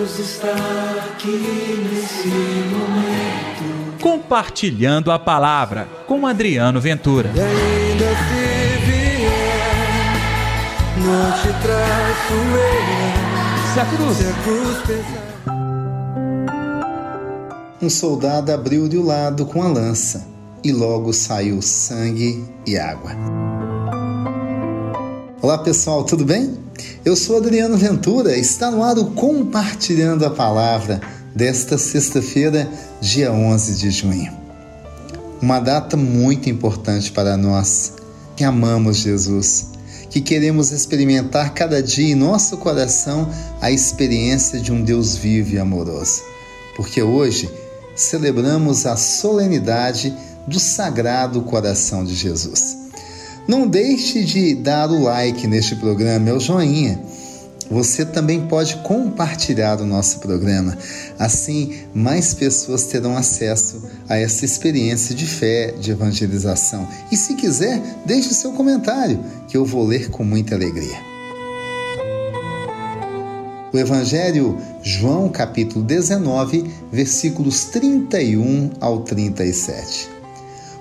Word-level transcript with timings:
Deus 0.00 0.18
está 0.18 0.54
aqui 1.12 1.28
nesse 1.92 2.28
momento. 2.70 4.00
Compartilhando 4.00 5.12
a 5.12 5.18
palavra 5.18 5.86
com 6.06 6.26
Adriano 6.26 6.80
Ventura. 6.80 7.30
E 7.34 7.38
ainda 7.38 8.06
se 8.06 8.78
vier, 8.86 9.28
não 10.96 11.30
te 11.32 11.52
traço 11.60 12.32
eu. 12.32 13.74
Se 13.74 13.80
a 13.80 13.84
cruz, 13.84 14.16
Se 14.16 14.26
a 14.26 14.32
cruz 14.42 14.78
pesar. 14.86 15.28
Um 17.82 17.90
soldado 17.90 18.52
abriu-lhe 18.52 18.96
o 18.96 19.04
lado 19.04 19.44
com 19.44 19.62
a 19.62 19.68
lança, 19.68 20.26
e 20.64 20.72
logo 20.72 21.12
saiu 21.12 21.60
sangue 21.60 22.42
e 22.66 22.78
água. 22.78 23.10
Olá 25.42 25.58
pessoal, 25.58 26.04
tudo 26.04 26.24
bem? 26.24 26.69
Eu 27.04 27.16
sou 27.16 27.36
Adriano 27.36 27.76
Ventura, 27.76 28.36
está 28.36 28.70
no 28.70 28.82
ar 28.82 28.98
o 28.98 29.12
Compartilhando 29.12 30.24
a 30.24 30.30
Palavra 30.30 31.00
desta 31.34 31.78
sexta-feira, 31.78 32.70
dia 33.00 33.32
11 33.32 33.74
de 33.76 33.90
junho. 33.90 34.32
Uma 35.40 35.60
data 35.60 35.96
muito 35.96 36.50
importante 36.50 37.10
para 37.10 37.36
nós 37.36 37.94
que 38.36 38.44
amamos 38.44 38.98
Jesus, 38.98 39.68
que 40.10 40.20
queremos 40.20 40.72
experimentar 40.72 41.54
cada 41.54 41.82
dia 41.82 42.12
em 42.12 42.14
nosso 42.14 42.56
coração 42.58 43.28
a 43.60 43.70
experiência 43.70 44.60
de 44.60 44.72
um 44.72 44.82
Deus 44.82 45.16
vivo 45.16 45.54
e 45.54 45.58
amoroso. 45.58 46.22
Porque 46.76 47.02
hoje 47.02 47.50
celebramos 47.94 48.86
a 48.86 48.96
solenidade 48.96 50.14
do 50.46 50.58
Sagrado 50.58 51.42
Coração 51.42 52.04
de 52.04 52.14
Jesus. 52.14 52.76
Não 53.48 53.66
deixe 53.66 54.24
de 54.24 54.54
dar 54.54 54.90
o 54.90 55.02
like 55.02 55.46
neste 55.46 55.76
programa, 55.76 56.28
é 56.28 56.32
o 56.32 56.40
joinha. 56.40 57.00
Você 57.70 58.04
também 58.04 58.48
pode 58.48 58.76
compartilhar 58.78 59.80
o 59.80 59.86
nosso 59.86 60.18
programa. 60.18 60.76
Assim, 61.16 61.84
mais 61.94 62.34
pessoas 62.34 62.84
terão 62.84 63.16
acesso 63.16 63.88
a 64.08 64.18
essa 64.18 64.44
experiência 64.44 65.14
de 65.14 65.24
fé, 65.24 65.72
de 65.78 65.92
evangelização. 65.92 66.88
E 67.12 67.16
se 67.16 67.34
quiser, 67.34 67.80
deixe 68.04 68.34
seu 68.34 68.52
comentário, 68.52 69.20
que 69.46 69.56
eu 69.56 69.64
vou 69.64 69.86
ler 69.86 70.10
com 70.10 70.24
muita 70.24 70.56
alegria. 70.56 70.98
O 73.72 73.78
Evangelho, 73.78 74.58
João 74.82 75.28
capítulo 75.28 75.84
19, 75.84 76.68
versículos 76.90 77.66
31 77.66 78.70
ao 78.80 79.02
37. 79.02 80.19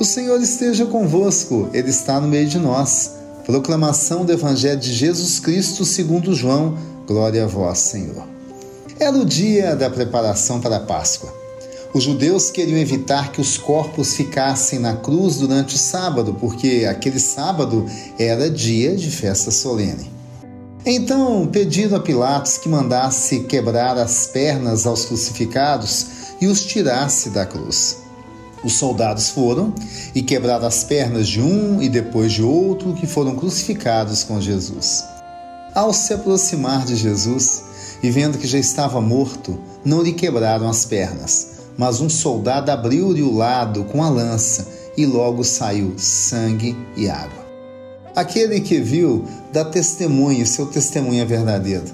O 0.00 0.04
Senhor 0.04 0.40
esteja 0.40 0.86
convosco, 0.86 1.68
Ele 1.74 1.90
está 1.90 2.18
no 2.18 2.26
meio 2.26 2.48
de 2.48 2.58
nós. 2.58 3.16
Proclamação 3.44 4.24
do 4.24 4.32
Evangelho 4.32 4.80
de 4.80 4.90
Jesus 4.94 5.38
Cristo 5.38 5.84
segundo 5.84 6.34
João. 6.34 6.74
Glória 7.06 7.44
a 7.44 7.46
vós, 7.46 7.80
Senhor. 7.80 8.26
Era 8.98 9.14
o 9.18 9.26
dia 9.26 9.76
da 9.76 9.90
preparação 9.90 10.58
para 10.58 10.76
a 10.76 10.80
Páscoa. 10.80 11.30
Os 11.92 12.02
judeus 12.02 12.50
queriam 12.50 12.78
evitar 12.78 13.30
que 13.30 13.42
os 13.42 13.58
corpos 13.58 14.14
ficassem 14.14 14.78
na 14.78 14.96
cruz 14.96 15.36
durante 15.36 15.74
o 15.74 15.78
sábado, 15.78 16.34
porque 16.40 16.86
aquele 16.88 17.20
sábado 17.20 17.84
era 18.18 18.48
dia 18.48 18.96
de 18.96 19.10
festa 19.10 19.50
solene. 19.50 20.10
Então 20.86 21.46
pediram 21.46 21.98
a 21.98 22.00
Pilatos 22.00 22.56
que 22.56 22.70
mandasse 22.70 23.40
quebrar 23.40 23.98
as 23.98 24.26
pernas 24.28 24.86
aos 24.86 25.04
crucificados 25.04 26.06
e 26.40 26.46
os 26.46 26.64
tirasse 26.64 27.28
da 27.28 27.44
cruz. 27.44 27.98
Os 28.62 28.74
soldados 28.74 29.30
foram 29.30 29.74
e 30.14 30.22
quebraram 30.22 30.66
as 30.66 30.84
pernas 30.84 31.28
de 31.28 31.40
um 31.40 31.80
e 31.80 31.88
depois 31.88 32.32
de 32.32 32.42
outro 32.42 32.92
que 32.92 33.06
foram 33.06 33.34
crucificados 33.34 34.22
com 34.22 34.40
Jesus. 34.40 35.04
Ao 35.74 35.92
se 35.92 36.12
aproximar 36.12 36.84
de 36.84 36.96
Jesus 36.96 37.64
e 38.02 38.10
vendo 38.10 38.38
que 38.38 38.46
já 38.46 38.58
estava 38.58 39.00
morto, 39.00 39.58
não 39.84 40.02
lhe 40.02 40.12
quebraram 40.12 40.68
as 40.68 40.84
pernas, 40.84 41.48
mas 41.76 42.00
um 42.00 42.08
soldado 42.08 42.70
abriu-lhe 42.70 43.22
o 43.22 43.34
lado 43.34 43.84
com 43.84 44.02
a 44.02 44.10
lança 44.10 44.66
e 44.96 45.06
logo 45.06 45.44
saiu 45.44 45.94
sangue 45.96 46.76
e 46.96 47.08
água. 47.08 47.40
Aquele 48.14 48.60
que 48.60 48.80
viu 48.80 49.24
dá 49.52 49.64
testemunho, 49.64 50.46
seu 50.46 50.66
testemunho 50.66 51.22
é 51.22 51.24
verdadeiro. 51.24 51.86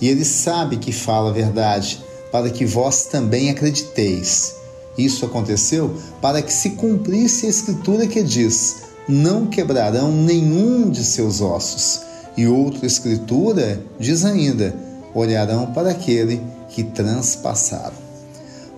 E 0.00 0.08
ele 0.08 0.24
sabe 0.24 0.76
que 0.76 0.92
fala 0.92 1.30
a 1.30 1.32
verdade, 1.32 2.02
para 2.30 2.48
que 2.50 2.64
vós 2.64 3.06
também 3.06 3.50
acrediteis. 3.50 4.54
Isso 4.98 5.24
aconteceu 5.24 5.94
para 6.20 6.42
que 6.42 6.52
se 6.52 6.70
cumprisse 6.70 7.46
a 7.46 7.48
escritura 7.48 8.06
que 8.06 8.22
diz: 8.22 8.82
Não 9.08 9.46
quebrarão 9.46 10.12
nenhum 10.12 10.90
de 10.90 11.04
seus 11.04 11.40
ossos. 11.40 12.02
E 12.36 12.46
outra 12.46 12.84
escritura 12.84 13.80
diz 13.98 14.24
ainda: 14.24 14.74
Olharão 15.14 15.72
para 15.72 15.90
aquele 15.90 16.42
que 16.68 16.82
transpassaram. 16.82 17.96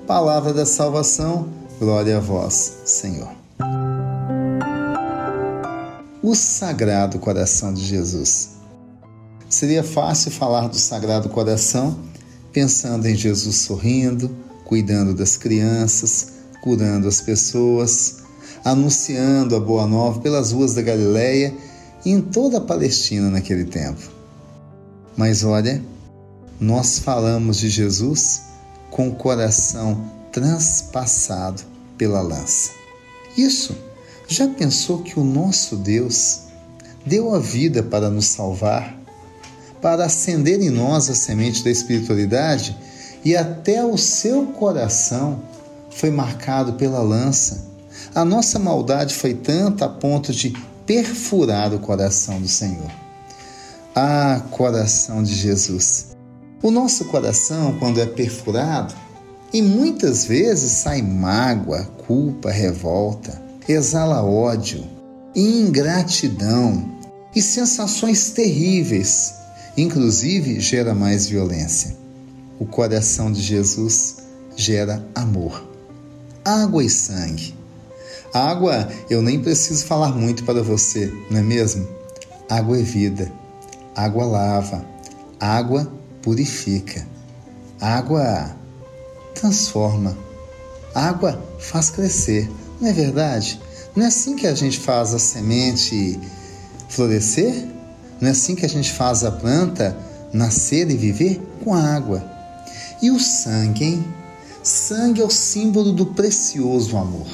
Palavra 0.07 0.53
da 0.53 0.67
salvação, 0.67 1.49
glória 1.81 2.19
a 2.19 2.21
vós, 2.21 2.75
Senhor 2.85 3.41
o 6.23 6.35
Sagrado 6.35 7.19
Coração 7.19 7.73
de 7.73 7.83
Jesus. 7.83 8.51
Seria 9.49 9.83
fácil 9.83 10.31
falar 10.31 10.69
do 10.69 10.77
Sagrado 10.77 11.29
Coração 11.29 11.99
pensando 12.53 13.07
em 13.07 13.17
Jesus 13.17 13.57
sorrindo, 13.57 14.31
cuidando 14.71 15.13
das 15.13 15.37
crianças, 15.37 16.29
curando 16.63 17.09
as 17.09 17.21
pessoas, 17.21 18.19
anunciando 18.65 19.57
a 19.57 19.61
boa 19.61 19.85
nova 19.85 20.21
pelas 20.21 20.53
ruas 20.53 20.75
da 20.75 20.81
Galileia 20.81 21.53
e 22.05 22.13
em 22.13 22.21
toda 22.21 22.59
a 22.59 22.61
Palestina 22.61 23.29
naquele 23.29 23.65
tempo. 23.65 24.01
Mas 25.17 25.43
olha, 25.43 25.83
nós 26.61 27.01
falamos 27.01 27.59
de 27.59 27.69
Jesus 27.69 28.43
com 28.93 29.09
o 29.09 29.17
coração 29.17 30.09
transpassado 30.31 31.65
pela 31.99 32.21
lança. 32.21 32.71
Isso 33.37 33.77
já 34.29 34.47
pensou 34.47 35.03
que 35.03 35.19
o 35.19 35.25
nosso 35.25 35.75
Deus 35.75 36.43
deu 37.05 37.35
a 37.35 37.41
vida 37.41 37.83
para 37.83 38.09
nos 38.09 38.27
salvar, 38.27 38.97
para 39.83 40.05
acender 40.05 40.61
em 40.63 40.71
nós 40.71 41.11
a 41.11 41.15
semente 41.17 41.65
da 41.65 41.71
espiritualidade 41.71 42.79
e 43.25 43.37
até 43.37 43.85
o 43.85 43.97
seu 43.97 44.47
coração 44.47 45.41
foi 45.91 46.11
marcado 46.11 46.75
pela 46.75 47.01
lança? 47.01 47.69
A 48.15 48.25
nossa 48.25 48.59
maldade 48.59 49.15
foi 49.15 49.35
tanta 49.35 49.85
a 49.85 49.89
ponto 49.89 50.33
de 50.33 50.55
perfurar 50.87 51.73
o 51.73 51.79
coração 51.79 52.41
do 52.41 52.49
Senhor. 52.49 52.91
Ah, 53.95 54.43
coração 54.51 55.23
de 55.23 55.35
Jesus! 55.35 56.17
O 56.63 56.71
nosso 56.71 57.07
coração, 57.07 57.77
quando 57.79 58.01
é 58.01 58.07
perfurado, 58.07 58.95
e 59.53 59.63
muitas 59.63 60.25
vezes 60.25 60.73
sai 60.73 61.03
mágoa, 61.03 61.89
culpa, 62.07 62.51
revolta 62.51 63.51
exala 63.73 64.23
ódio, 64.23 64.85
ingratidão 65.35 66.99
e 67.35 67.41
sensações 67.41 68.31
terríveis, 68.31 69.35
inclusive 69.77 70.61
gera 70.61 70.95
mais 70.95 71.27
violência. 71.27 71.97
O 72.61 72.67
coração 72.67 73.33
de 73.33 73.41
Jesus 73.41 74.19
gera 74.55 75.03
amor, 75.15 75.67
água 76.45 76.85
e 76.85 76.91
sangue. 76.91 77.55
Água, 78.35 78.87
eu 79.09 79.23
nem 79.23 79.41
preciso 79.41 79.87
falar 79.87 80.15
muito 80.15 80.45
para 80.45 80.63
você, 80.63 81.11
não 81.31 81.39
é 81.39 81.43
mesmo? 81.43 81.89
Água 82.51 82.79
é 82.79 82.83
vida, 82.83 83.33
água 83.97 84.27
lava, 84.27 84.85
água 85.41 85.91
purifica, 86.21 87.07
água 87.81 88.55
transforma, 89.35 90.15
água 90.95 91.43
faz 91.59 91.89
crescer. 91.89 92.51
Não 92.79 92.91
é 92.91 92.93
verdade? 92.93 93.59
Não 93.97 94.05
é 94.05 94.09
assim 94.09 94.37
que 94.37 94.47
a 94.47 94.55
gente 94.55 94.79
faz 94.79 95.15
a 95.15 95.19
semente 95.19 96.21
florescer? 96.91 97.67
Não 98.21 98.29
é 98.29 98.33
assim 98.33 98.55
que 98.55 98.67
a 98.67 98.69
gente 98.69 98.93
faz 98.93 99.25
a 99.25 99.33
planta 99.33 99.97
nascer 100.31 100.91
e 100.91 100.97
viver? 100.97 101.41
Com 101.65 101.73
a 101.73 101.83
água. 101.95 102.40
E 103.03 103.11
o 103.11 103.19
sangue, 103.19 103.85
hein? 103.85 104.05
Sangue 104.63 105.23
é 105.23 105.25
o 105.25 105.31
símbolo 105.31 105.91
do 105.93 106.07
precioso 106.07 106.97
amor. 106.99 107.27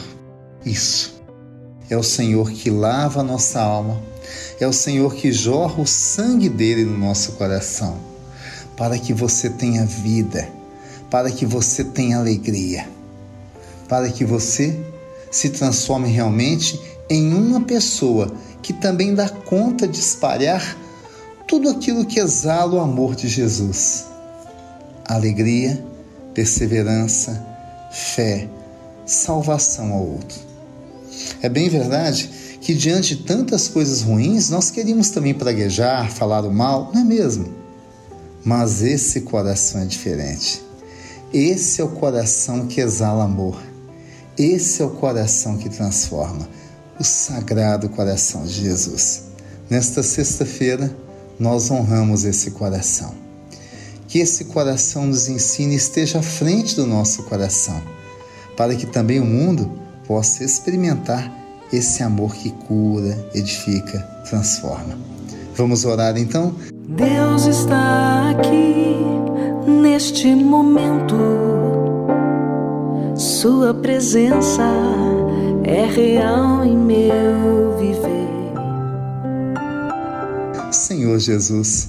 Isso. 0.65 1.21
É 1.91 1.97
o 1.97 2.03
Senhor 2.03 2.51
que 2.51 2.71
lava 2.71 3.21
a 3.21 3.25
nossa 3.25 3.61
alma. 3.61 4.01
É 4.61 4.67
o 4.67 4.73
Senhor 4.73 5.15
que 5.15 5.33
jorra 5.33 5.83
o 5.83 5.87
sangue 5.87 6.49
dele 6.49 6.85
no 6.85 6.97
nosso 6.97 7.33
coração. 7.33 7.97
Para 8.77 8.97
que 8.99 9.13
você 9.13 9.51
tenha 9.51 9.85
vida. 9.85 10.49
Para 11.11 11.31
que 11.31 11.45
você 11.45 11.83
tenha 11.83 12.19
alegria. 12.19 12.89
Para 13.89 14.09
que 14.09 14.25
você 14.25 14.79
se 15.31 15.51
transforme 15.51 16.09
realmente 16.09 16.81
em 17.11 17.35
uma 17.35 17.61
pessoa 17.61 18.33
que 18.63 18.73
também 18.73 19.15
dá 19.15 19.29
conta 19.29 19.87
de 19.87 19.99
espalhar 19.99 20.77
tudo 21.47 21.69
aquilo 21.69 22.05
que 22.05 22.19
exala 22.19 22.75
o 22.75 22.81
amor 22.81 23.15
de 23.15 23.29
Jesus. 23.29 24.07
Alegria, 25.09 25.83
perseverança, 26.35 27.45
fé, 27.93 28.49
salvação 29.07 29.93
ao 29.93 30.05
outro. 30.05 30.39
É 31.41 31.49
bem 31.49 31.69
verdade 31.69 32.29
que 32.61 32.75
diante 32.75 33.17
de 33.17 33.23
tantas 33.23 33.69
coisas 33.69 34.03
ruins 34.03 34.51
nós 34.51 34.71
queríamos 34.71 35.11
também 35.11 35.33
praguejar, 35.33 36.11
falar 36.11 36.45
o 36.45 36.53
mal, 36.53 36.91
não 36.93 37.01
é 37.01 37.05
mesmo? 37.05 37.55
Mas 38.45 38.83
esse 38.83 39.21
coração 39.23 39.81
é 39.81 39.85
diferente. 39.85 40.63
Esse 41.33 41.81
é 41.81 41.85
o 41.85 41.89
coração 41.89 42.67
que 42.67 42.81
exala 42.81 43.25
amor. 43.25 43.61
Esse 44.37 44.83
é 44.83 44.85
o 44.85 44.91
coração 44.91 45.57
que 45.57 45.69
transforma. 45.69 46.49
O 46.99 47.05
sagrado 47.05 47.89
coração 47.89 48.45
de 48.45 48.53
Jesus. 48.53 49.25
Nesta 49.71 50.03
sexta-feira, 50.03 50.95
nós 51.39 51.71
honramos 51.71 52.25
esse 52.25 52.51
coração. 52.51 53.26
Que 54.09 54.19
esse 54.21 54.47
coração 54.47 55.07
nos 55.07 55.29
ensine 55.29 55.75
e 55.75 55.77
esteja 55.77 56.21
à 56.21 56.23
frente 56.23 56.77
do 56.77 56.87
nosso 56.87 57.25
coração, 57.25 57.81
para 58.57 58.75
que 58.75 58.87
também 58.87 59.21
o 59.21 59.25
mundo 59.25 59.71
possa 60.07 60.45
experimentar 60.45 61.33
esse 61.73 62.03
amor 62.03 62.35
que 62.35 62.51
cura, 62.51 63.29
edifica, 63.35 63.99
transforma. 64.29 64.97
Vamos 65.57 65.85
orar 65.85 66.17
então? 66.17 66.55
Deus 66.89 67.47
está 67.47 68.31
aqui 68.31 68.97
neste 69.67 70.35
momento. 70.35 71.17
Sua 73.17 73.75
presença 73.75 74.63
é 75.65 75.87
real 75.87 76.65
em 76.65 76.77
meu 76.77 77.77
viver. 77.79 78.27
Senhor 80.71 81.19
Jesus, 81.19 81.89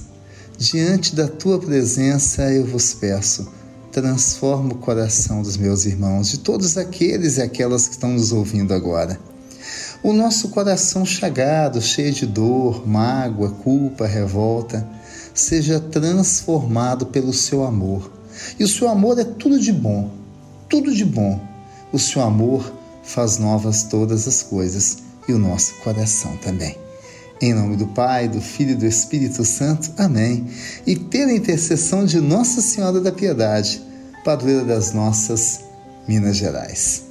diante 0.58 1.14
da 1.14 1.28
tua 1.28 1.60
presença 1.60 2.52
eu 2.52 2.66
vos 2.66 2.92
peço, 2.92 3.48
transforma 3.92 4.72
o 4.72 4.78
coração 4.78 5.40
dos 5.40 5.56
meus 5.56 5.86
irmãos, 5.86 6.28
de 6.28 6.38
todos 6.38 6.76
aqueles 6.76 7.36
e 7.36 7.42
aquelas 7.42 7.86
que 7.86 7.92
estão 7.92 8.10
nos 8.10 8.32
ouvindo 8.32 8.74
agora. 8.74 9.20
O 10.02 10.12
nosso 10.12 10.48
coração 10.48 11.06
chagado, 11.06 11.80
cheio 11.80 12.12
de 12.12 12.26
dor, 12.26 12.86
mágoa, 12.86 13.50
culpa, 13.50 14.04
revolta, 14.04 14.86
seja 15.32 15.78
transformado 15.78 17.06
pelo 17.06 17.32
seu 17.32 17.62
amor. 17.62 18.10
E 18.58 18.64
o 18.64 18.68
seu 18.68 18.88
amor 18.88 19.16
é 19.18 19.24
tudo 19.24 19.60
de 19.60 19.72
bom, 19.72 20.10
tudo 20.68 20.92
de 20.92 21.04
bom. 21.04 21.40
O 21.92 22.00
seu 22.00 22.20
amor 22.20 22.72
faz 23.04 23.38
novas 23.38 23.84
todas 23.84 24.26
as 24.26 24.42
coisas 24.42 24.98
e 25.28 25.32
o 25.32 25.38
nosso 25.38 25.74
coração 25.84 26.36
também. 26.38 26.87
Em 27.40 27.54
nome 27.54 27.76
do 27.76 27.86
Pai, 27.86 28.28
do 28.28 28.40
Filho 28.40 28.72
e 28.72 28.74
do 28.74 28.86
Espírito 28.86 29.44
Santo. 29.44 29.90
Amém. 29.96 30.46
E 30.86 30.96
pela 30.96 31.32
intercessão 31.32 32.04
de 32.04 32.20
Nossa 32.20 32.60
Senhora 32.60 33.00
da 33.00 33.12
Piedade, 33.12 33.80
padroeira 34.24 34.64
das 34.64 34.92
nossas 34.92 35.60
Minas 36.06 36.36
Gerais. 36.36 37.04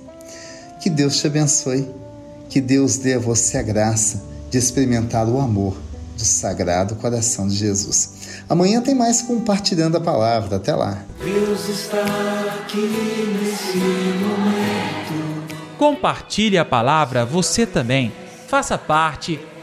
Que 0.81 0.89
Deus 0.89 1.17
te 1.17 1.27
abençoe 1.27 1.87
que 2.49 2.61
Deus 2.61 2.97
dê 2.97 3.15
a 3.15 3.19
você 3.19 3.57
a 3.57 3.61
graça 3.61 4.23
de 4.49 4.57
experimentar 4.57 5.27
o 5.27 5.39
amor 5.39 5.77
do 6.15 6.23
Sagrado 6.23 6.95
Coração 6.95 7.47
de 7.47 7.55
Jesus. 7.55 8.41
Amanhã 8.49 8.81
tem 8.81 8.95
mais 8.95 9.21
compartilhando 9.21 9.97
a 9.97 10.01
palavra. 10.01 10.55
Até 10.55 10.73
lá. 10.73 11.03
Deus 11.23 11.69
está 11.69 12.03
aqui 12.63 12.77
nesse 12.77 13.77
momento. 13.77 15.77
Compartilhe 15.77 16.57
a 16.57 16.65
palavra 16.65 17.25
você 17.25 17.65
também. 17.65 18.11
Faça 18.47 18.77
parte 18.77 19.39